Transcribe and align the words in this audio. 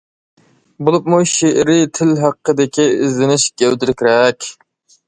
بولۇپمۇ 0.87 1.19
شېئىرىي 1.33 1.85
تىل 1.99 2.15
ھەققىدىكى 2.23 2.89
ئىزدىنىشى 2.97 3.57
گەۋدىلىكرەك. 3.65 4.53